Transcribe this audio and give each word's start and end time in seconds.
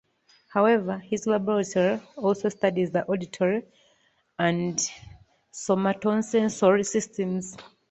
However, 0.47 0.97
his 0.97 1.27
laboratory 1.27 2.01
also 2.17 2.49
studies 2.49 2.89
the 2.89 3.05
auditory 3.07 3.65
and 4.39 4.79
somatosensory 5.53 6.87
systems. 6.87 7.55